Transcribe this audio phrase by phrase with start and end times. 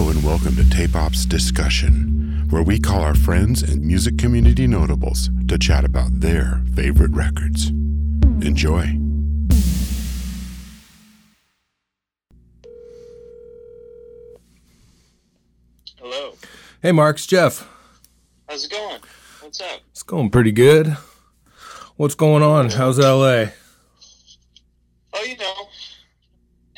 [0.00, 4.66] Hello and welcome to Tape Ops Discussion, where we call our friends and music community
[4.66, 7.68] notables to chat about their favorite records.
[7.68, 8.96] Enjoy.
[15.98, 16.32] Hello.
[16.80, 17.68] Hey, Marks, Jeff.
[18.48, 19.00] How's it going?
[19.42, 19.80] What's up?
[19.90, 20.96] It's going pretty good.
[21.96, 22.70] What's going on?
[22.70, 23.50] How's LA?
[25.12, 25.68] Oh, you know,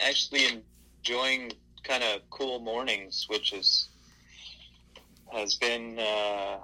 [0.00, 0.64] actually
[1.04, 1.52] enjoying
[1.82, 3.88] kind of cool mornings, which is
[5.32, 6.58] has been uh,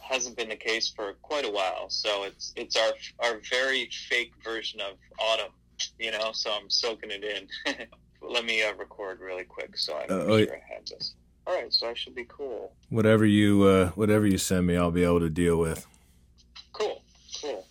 [0.00, 1.88] hasn't been the case for quite a while.
[1.88, 5.52] So it's it's our our very fake version of autumn,
[5.98, 6.30] you know.
[6.32, 7.86] So I'm soaking it in.
[8.22, 11.14] Let me uh, record really quick so I Uh, oh, sure I have this.
[11.46, 12.72] All right, so I should be cool.
[12.90, 15.86] Whatever you uh, whatever you send me, I'll be able to deal with.
[16.72, 17.02] Cool,
[17.40, 17.66] cool.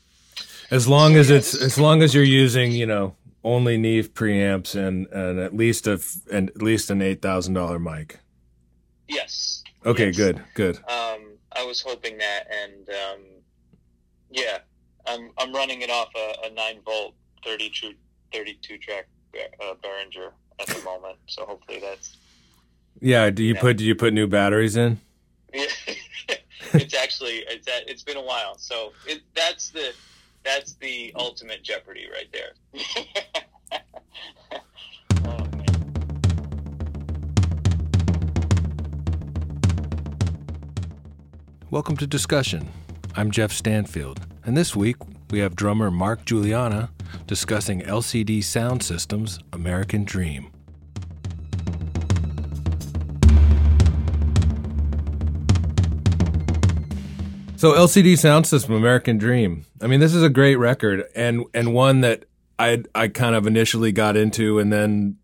[0.72, 4.14] As long So, as yeah, it's as long as you're using, you know, only Neve
[4.14, 6.00] preamps and and at least a
[6.32, 8.20] and at least an eight thousand dollar mic.
[9.08, 9.64] Yes.
[9.86, 10.18] Okay, Yes.
[10.18, 10.76] good, good.
[10.90, 13.22] Um, I was hoping that, and um,
[14.30, 14.60] yeah,
[15.08, 17.94] I'm I'm running it off a, a nine volt 32,
[18.34, 21.18] 32 track uh, Behringer at the moment.
[21.28, 22.18] So hopefully that's
[23.00, 23.62] Yeah, do you Yeah.
[23.62, 25.00] put do you put new batteries in?
[25.54, 25.66] Yeah.
[26.74, 28.58] it's actually it's it's been a while.
[28.58, 29.94] So it, that's the
[30.44, 32.54] that's the ultimate jeopardy right there.
[35.26, 35.48] oh.
[41.70, 42.70] Welcome to discussion.
[43.16, 44.96] I'm Jeff Stanfield, and this week
[45.30, 46.90] we have drummer Mark Guiliana
[47.28, 50.52] discussing LCD Soundsystem's American Dream.
[57.60, 59.66] So LCD Soundsystem American Dream.
[59.82, 62.24] I mean, this is a great record and and one that
[62.58, 65.18] I I kind of initially got into and then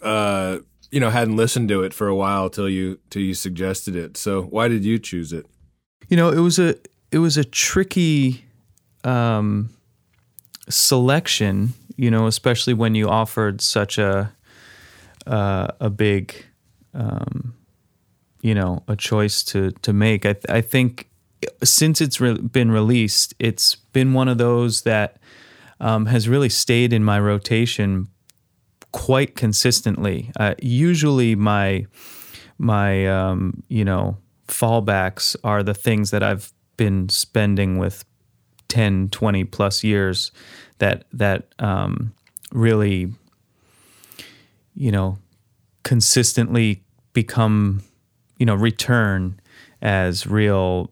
[0.00, 0.60] uh
[0.90, 4.16] you know hadn't listened to it for a while till you till you suggested it.
[4.16, 5.44] So why did you choose it?
[6.08, 6.76] You know, it was a
[7.12, 8.46] it was a tricky
[9.04, 9.68] um,
[10.70, 11.74] selection.
[11.96, 14.32] You know, especially when you offered such a
[15.26, 16.46] uh, a big,
[16.94, 17.52] um,
[18.40, 20.24] you know, a choice to to make.
[20.24, 21.10] I th- I think
[21.64, 25.18] since it's re- been released, it's been one of those that
[25.80, 28.08] um, has really stayed in my rotation
[28.92, 30.30] quite consistently.
[30.38, 31.86] Uh, usually, my
[32.58, 34.16] my um, you know
[34.46, 38.04] fallbacks are the things that I've been spending with
[38.68, 40.32] 10 20 plus years
[40.78, 42.12] that that um,
[42.52, 43.12] really
[44.74, 45.18] you know
[45.82, 46.82] consistently
[47.12, 47.82] become
[48.38, 49.40] you know return
[49.82, 50.90] as real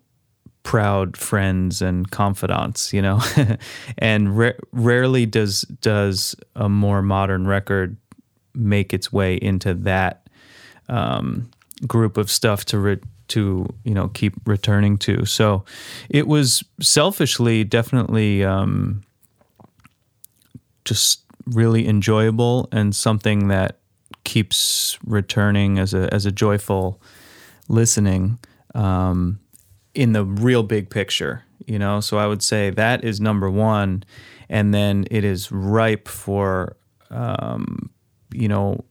[0.63, 3.21] proud friends and confidants you know
[3.99, 7.97] and ra- rarely does does a more modern record
[8.55, 10.29] make its way into that
[10.89, 11.51] um,
[11.87, 15.25] group of stuff to re- to you know keep returning to.
[15.25, 15.65] So
[16.09, 19.03] it was selfishly definitely um,
[20.85, 23.79] just really enjoyable and something that
[24.25, 27.01] keeps returning as a as a joyful
[27.69, 28.39] listening
[28.75, 29.41] um,
[29.95, 31.45] in the real big picture.
[31.67, 34.05] You know, so I would say that is number one,
[34.49, 36.77] and then it is ripe for
[37.11, 37.91] um,
[38.33, 38.85] you know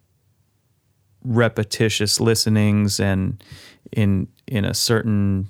[1.23, 3.43] repetitious listenings and
[3.91, 5.47] in in a certain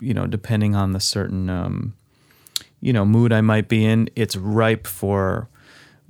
[0.00, 1.94] you know depending on the certain um,
[2.80, 5.48] you know mood I might be in it's ripe for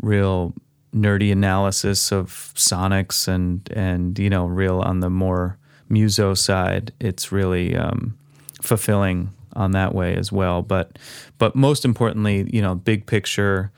[0.00, 0.54] real
[0.94, 5.58] nerdy analysis of sonics and and you know real on the more
[5.90, 8.16] muso side it's really um,
[8.62, 10.98] fulfilling on that way as well but
[11.38, 13.70] but most importantly you know big picture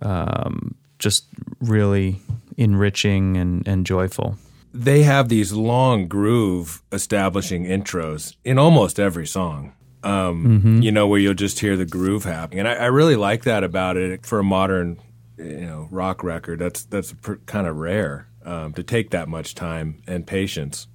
[0.00, 1.26] um, just
[1.60, 2.20] really
[2.56, 4.36] enriching and, and joyful
[4.74, 9.72] They have these long groove establishing intros in almost every song.
[10.02, 13.44] Um, You know, where you'll just hear the groove happening, and I, I really like
[13.44, 14.98] that about it for a modern,
[15.36, 16.58] you know, rock record.
[16.58, 20.88] That's that's pr- kind of rare um, to take that much time and patience.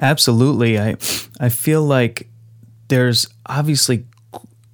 [0.00, 0.78] Absolutely.
[0.78, 0.96] I
[1.40, 2.28] I feel like
[2.88, 4.04] there's obviously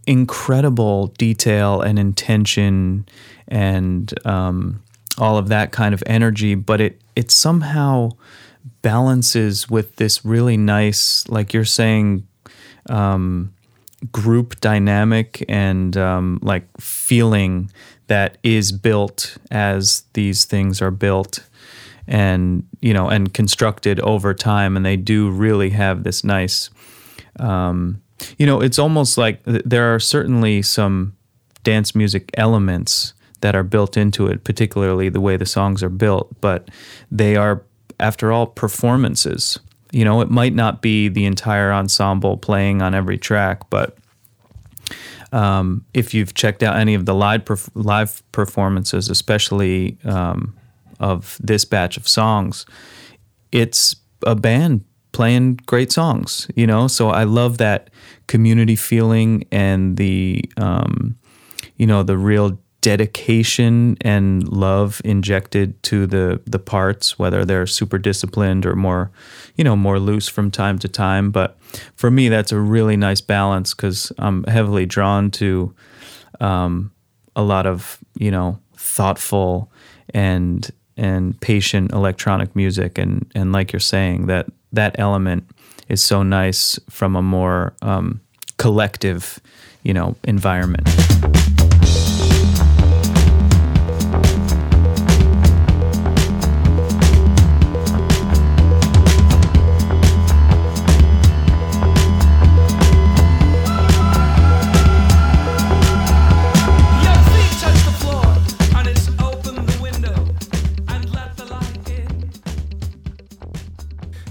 [0.06, 3.06] incredible detail and intention
[3.48, 4.82] and um,
[5.18, 8.10] all of that kind of energy, but it it somehow
[8.82, 12.26] balances with this really nice, like you're saying,
[12.88, 13.52] um,
[14.12, 17.70] group dynamic and um, like feeling
[18.08, 21.40] that is built as these things are built
[22.06, 26.70] and you know and constructed over time and they do really have this nice
[27.40, 28.00] um,
[28.38, 31.16] you know it's almost like th- there are certainly some
[31.62, 36.28] dance music elements that are built into it particularly the way the songs are built
[36.40, 36.70] but
[37.10, 37.62] they are
[38.00, 39.58] after all, performances.
[39.92, 43.96] You know, it might not be the entire ensemble playing on every track, but
[45.32, 50.56] um, if you've checked out any of the live perf- live performances, especially um,
[51.00, 52.66] of this batch of songs,
[53.52, 53.96] it's
[54.26, 56.48] a band playing great songs.
[56.54, 57.90] You know, so I love that
[58.26, 61.16] community feeling and the um,
[61.76, 67.96] you know the real dedication and love injected to the the parts whether they're super
[67.96, 69.10] disciplined or more
[69.56, 71.56] you know more loose from time to time but
[71.96, 75.74] for me that's a really nice balance because i'm heavily drawn to
[76.42, 76.92] um,
[77.34, 79.72] a lot of you know thoughtful
[80.12, 85.44] and and patient electronic music and and like you're saying that that element
[85.88, 88.20] is so nice from a more um,
[88.56, 89.40] collective
[89.82, 90.88] you know environment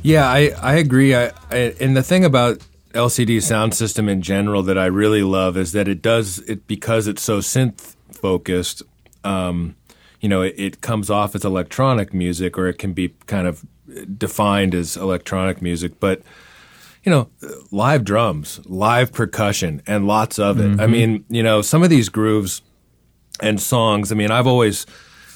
[0.04, 1.16] Yeah, I, I agree.
[1.16, 2.60] I, I, and the thing about
[2.94, 7.24] LCD Soundsystem in general that I really love is that it does it because it's
[7.24, 8.84] so synth focused.
[9.24, 9.76] Um,
[10.20, 13.66] you know, it, it, comes off as electronic music, or it can be kind of
[14.18, 16.00] defined as electronic music.
[16.00, 16.22] But
[17.04, 17.30] you know,
[17.72, 20.64] live drums, live percussion, and lots of it.
[20.64, 20.82] Mm-hmm.
[20.82, 22.62] I mean, you know, some of these grooves
[23.42, 24.12] and songs.
[24.12, 24.86] I mean, I've always,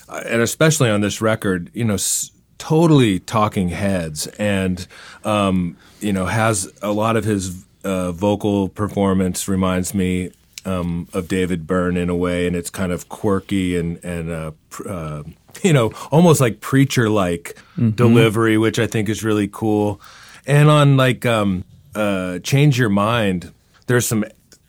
[0.10, 1.96] and especially on this record, you know.
[1.96, 4.88] S- totally talking heads and
[5.24, 10.32] um, you know has a lot of his uh, vocal performance reminds me
[10.68, 14.52] um, of David Byrne in a way, and it's kind of quirky and and uh,
[14.88, 15.24] uh,
[15.64, 17.92] you know almost like preacher like mm-hmm.
[17.92, 20.02] delivery, which I think is really cool.
[20.46, 21.64] And on like um,
[21.96, 23.54] uh, Change Your Mind,
[23.88, 24.26] there's some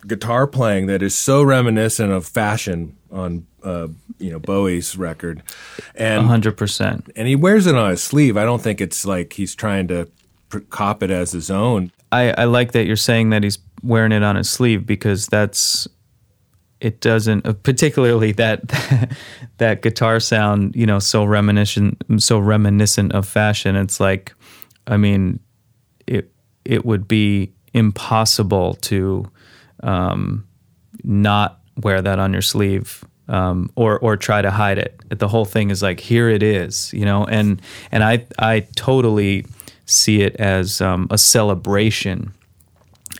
[0.07, 3.89] guitar playing that is so reminiscent of fashion on uh,
[4.19, 5.43] you know Bowie's record,
[5.95, 7.11] and hundred percent.
[7.15, 8.37] And he wears it on his sleeve.
[8.37, 10.09] I don't think it's like he's trying to
[10.49, 11.93] pr- cop it as his own.
[12.11, 15.87] I, I like that you're saying that he's wearing it on his sleeve because that's
[16.81, 18.63] it doesn't uh, particularly that
[19.59, 24.33] that guitar sound you know so reminiscent so reminiscent of fashion it's like
[24.87, 25.39] i mean
[26.07, 26.33] it
[26.65, 29.31] it would be impossible to
[29.83, 30.47] um,
[31.05, 35.01] not wear that on your sleeve um, or or try to hide it.
[35.11, 37.61] The whole thing is like here it is, you know, and
[37.93, 39.47] and I I totally
[39.87, 42.33] see it as um, a celebration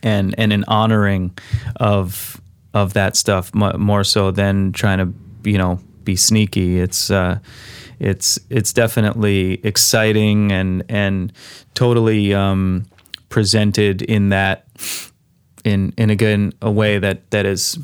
[0.03, 1.37] and and an honoring
[1.77, 2.39] of
[2.73, 6.79] of that stuff more so than trying to you know be sneaky.
[6.79, 7.39] It's uh,
[7.99, 11.33] it's it's definitely exciting and and
[11.73, 12.85] totally um,
[13.29, 14.65] presented in that
[15.63, 17.77] in in again a way that that is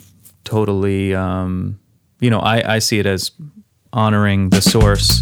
[0.44, 1.80] totally um,
[2.20, 3.32] you know I, I see it as
[3.94, 5.22] honoring the source.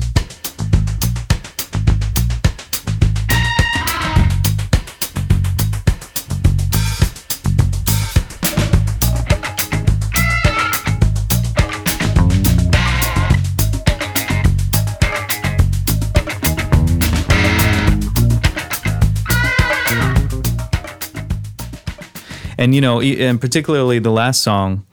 [22.55, 24.85] And you know, and particularly the last song,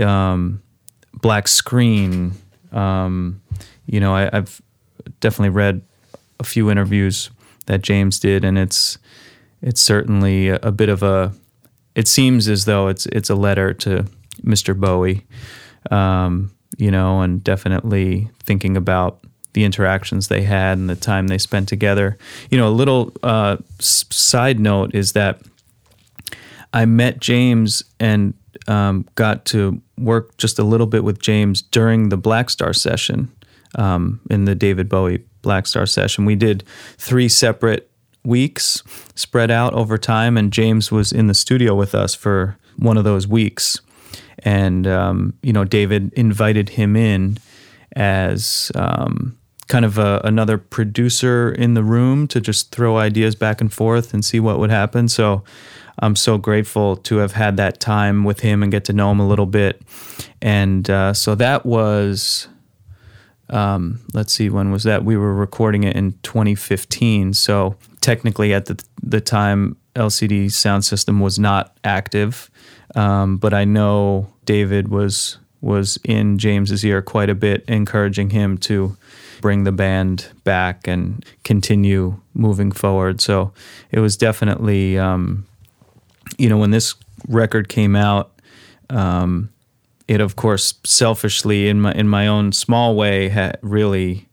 [0.00, 0.61] um,
[1.22, 2.32] "Black Screen."
[2.70, 3.40] Um,
[3.86, 4.60] you know, I, have
[5.20, 5.82] definitely read
[6.38, 7.30] a few interviews
[7.66, 8.98] that James did, and it's
[9.62, 11.32] it's certainly a, a, bit of a.
[11.94, 14.06] It seems as though it's it's a letter to
[14.44, 14.78] Mr.
[14.78, 15.24] Bowie,
[15.90, 21.38] um, you know, and definitely thinking about the interactions they had and the time they
[21.38, 22.18] spent together.
[22.50, 25.40] You know, a little uh, side note is that
[26.72, 28.34] I met James and
[28.66, 33.30] um, got to work just a little bit with James during the Blackstar session
[33.76, 36.24] um, in the David Bowie Blackstar session.
[36.24, 36.64] We did
[36.98, 37.90] three separate
[38.24, 38.82] weeks
[39.14, 43.04] spread out over time, and James was in the studio with us for one of
[43.04, 43.80] those weeks.
[44.40, 47.38] And, um, you know, David invited him in
[47.94, 53.60] as um, kind of a, another producer in the room to just throw ideas back
[53.60, 55.08] and forth and see what would happen.
[55.08, 55.44] So
[55.98, 59.20] I'm so grateful to have had that time with him and get to know him
[59.20, 59.82] a little bit.
[60.40, 62.48] And uh, so that was,
[63.50, 65.04] um, let's see, when was that?
[65.04, 67.34] We were recording it in 2015.
[67.34, 72.50] So technically, at the the time, LCD Soundsystem was not active,
[72.94, 78.58] um, but I know David was was in James's ear quite a bit, encouraging him
[78.58, 78.96] to,
[79.42, 83.20] bring the band back and continue moving forward.
[83.20, 83.52] So
[83.90, 85.46] it was definitely, um,
[86.38, 86.94] you know, when this
[87.28, 88.40] record came out,
[88.90, 89.50] um,
[90.08, 94.28] it of course selfishly in my in my own small way had really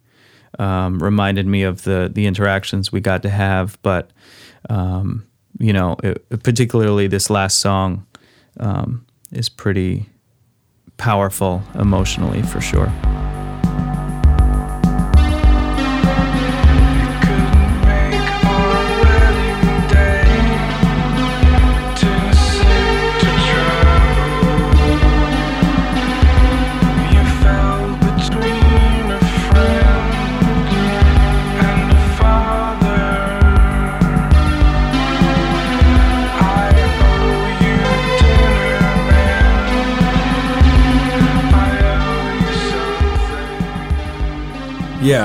[0.57, 3.77] um, reminded me of the the interactions we got to have.
[3.81, 4.11] But
[4.69, 5.25] um,
[5.59, 8.05] you know, it, particularly this last song
[8.59, 10.07] um, is pretty
[10.97, 12.91] powerful emotionally for sure.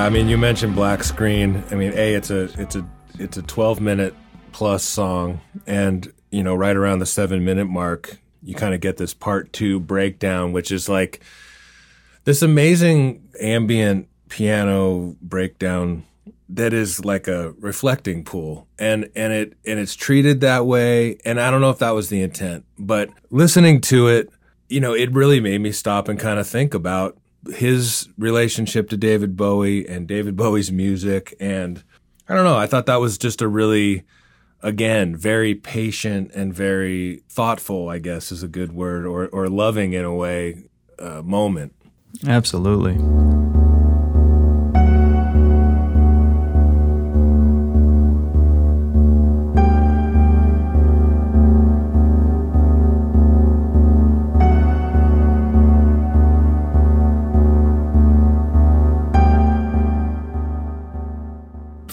[0.05, 1.65] I mean, you mentioned Black Screen.
[1.71, 2.87] I mean, a it's a it's a
[3.19, 4.15] it's a 12 minute
[4.53, 8.99] plus song, and you know, right around the seven minute mark, you kind of get
[8.99, 11.25] this part two breakdown, which is like
[12.25, 16.05] this amazing ambient piano breakdown
[16.51, 18.69] that is like a reflecting pool.
[18.79, 21.17] And and it and it's treated that way.
[21.25, 24.29] And I don't know if that was the intent but listening to it
[24.69, 27.17] you know it really made me stop and kind of think about
[27.53, 31.35] his relationship to David Bowie and David Bowie's music.
[31.41, 31.83] And
[32.29, 34.05] I don't know, I thought that was just a really,
[34.63, 39.93] again, very patient and very thoughtful, I guess is a good word, or, or loving
[39.93, 40.65] in a way,
[40.99, 41.75] uh, moment.
[42.27, 43.34] Absolutely.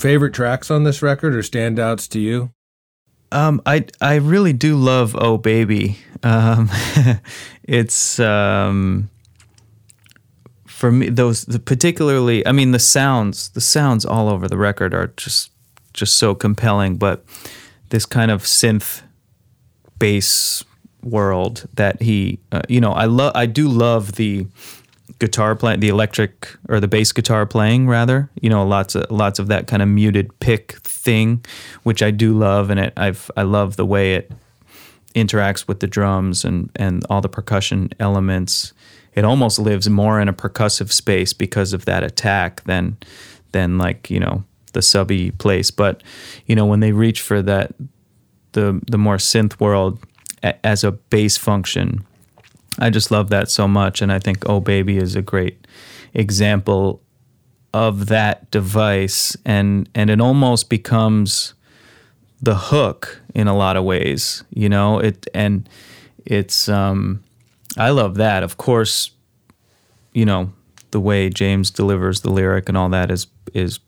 [0.01, 2.51] Favorite tracks on this record or standouts to you?
[3.31, 5.97] Um, I I really do love Oh Baby.
[6.23, 6.69] Um,
[7.63, 9.09] it's um,
[10.65, 12.45] for me those particularly.
[12.45, 15.51] I mean the sounds the sounds all over the record are just
[15.93, 16.97] just so compelling.
[16.97, 17.23] But
[17.89, 19.03] this kind of synth
[19.99, 20.63] bass
[21.03, 23.31] world that he, uh, you know, I love.
[23.35, 24.47] I do love the
[25.21, 28.29] guitar playing, the electric or the bass guitar playing rather.
[28.41, 31.45] You know, lots of lots of that kind of muted pick thing,
[31.83, 34.31] which I do love, and it I've I love the way it
[35.15, 38.73] interacts with the drums and and all the percussion elements.
[39.13, 42.97] It almost lives more in a percussive space because of that attack than
[43.51, 45.69] than like you know the subby place.
[45.69, 46.01] But
[46.47, 47.75] you know when they reach for that
[48.53, 49.99] the the more synth world
[50.63, 52.03] as a bass function
[52.81, 54.01] I just love that so much.
[54.01, 55.67] And I think Oh Baby is a great
[56.13, 57.01] example
[57.73, 59.37] of that device.
[59.45, 61.53] And, and it almost becomes
[62.41, 65.69] the hook in a lot of ways, you know, it, and
[66.25, 67.23] it's, um,
[67.77, 68.41] I love that.
[68.41, 69.11] Of course,
[70.11, 70.51] you know,
[70.89, 73.79] the way James delivers the lyric and all that is, is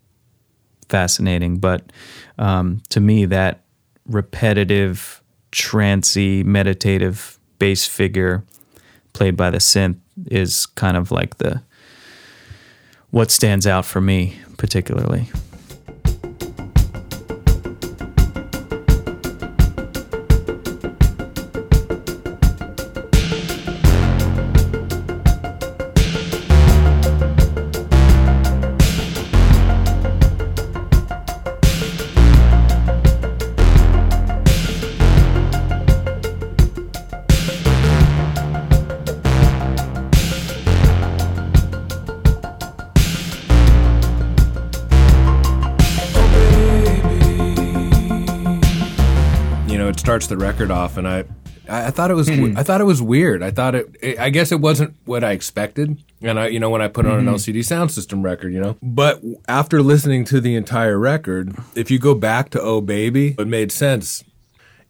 [0.87, 1.57] fascinating.
[1.57, 1.91] But,
[2.37, 3.63] um, to me, that
[4.05, 5.21] repetitive,
[5.51, 8.43] trancy, meditative bass figure
[9.13, 11.61] played by the synth is kind of like the
[13.11, 15.29] what stands out for me particularly.
[50.27, 51.25] The record off, and I,
[51.67, 52.57] I thought it was, mm-hmm.
[52.57, 53.43] I thought it was weird.
[53.43, 56.03] I thought it, I guess it wasn't what I expected.
[56.21, 57.27] And I, you know, when I put on mm-hmm.
[57.27, 61.99] an LCD Soundsystem record, you know, but after listening to the entire record, if you
[61.99, 64.23] go back to Oh Baby, it made sense.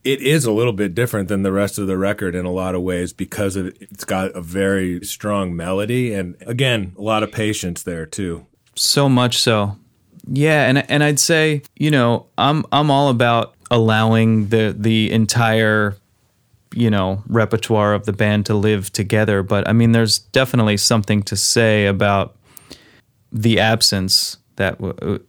[0.03, 2.75] It is a little bit different than the rest of the record in a lot
[2.75, 7.31] of ways because of, it's got a very strong melody and again, a lot of
[7.31, 8.45] patience there too.
[8.75, 9.77] So much so.
[10.25, 15.97] Yeah, and and I'd say, you know, I'm I'm all about allowing the the entire
[16.75, 21.23] you know repertoire of the band to live together but i mean there's definitely something
[21.23, 22.35] to say about
[23.31, 25.19] the absence that w-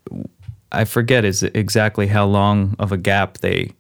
[0.73, 3.73] i forget is exactly how long of a gap they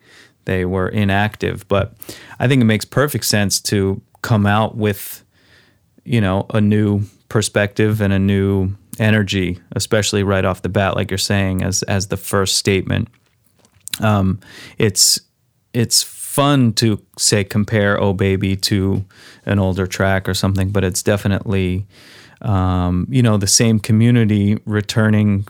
[0.46, 1.92] they were inactive but
[2.38, 5.22] i think it makes perfect sense to come out with
[6.04, 11.10] you know a new perspective and a new energy, especially right off the bat, like
[11.10, 13.08] you're saying, as as the first statement.
[14.00, 14.40] Um,
[14.78, 15.20] it's
[15.72, 19.04] it's fun to say compare "Oh Baby" to
[19.46, 21.86] an older track or something, but it's definitely
[22.42, 25.46] um, you know the same community returning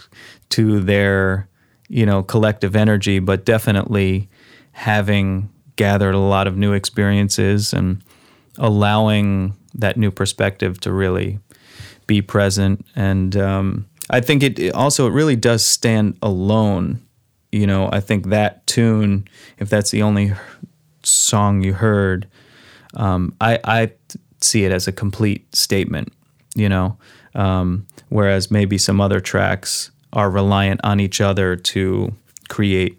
[0.50, 1.48] to their
[1.88, 4.28] you know collective energy, but definitely
[4.72, 8.02] having gathered a lot of new experiences and
[8.58, 11.38] allowing that new perspective to really
[12.06, 12.84] be present.
[12.94, 17.03] And um, I think it, it also it really does stand alone.
[17.54, 20.32] You know, I think that tune, if that's the only
[21.04, 22.26] song you heard,
[22.94, 23.92] um, I, I
[24.40, 26.12] see it as a complete statement.
[26.56, 26.98] You know,
[27.36, 32.12] um, whereas maybe some other tracks are reliant on each other to
[32.48, 32.98] create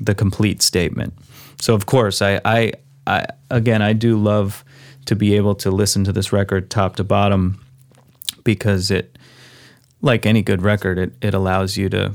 [0.00, 1.12] the complete statement.
[1.60, 2.74] So of course, I, I,
[3.08, 4.64] I again, I do love
[5.06, 7.60] to be able to listen to this record top to bottom
[8.44, 9.18] because it,
[10.02, 12.12] like any good record, it, it allows you to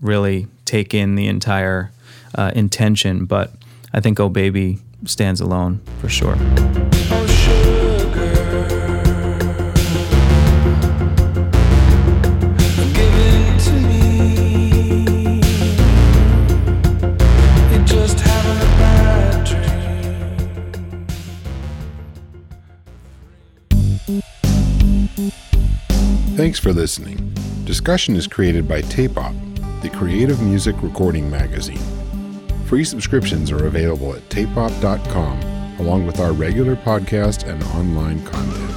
[0.00, 1.90] really take in the entire
[2.34, 3.26] uh, intention.
[3.26, 3.52] But
[3.92, 6.36] I think Oh Baby stands alone for sure.
[26.34, 27.34] Thanks for listening.
[27.66, 29.34] Discussion is created by Tape Op,
[29.82, 31.82] the creative music recording magazine.
[32.66, 35.42] Free subscriptions are available at tapeop.com,
[35.80, 38.71] along with our regular podcast and online content.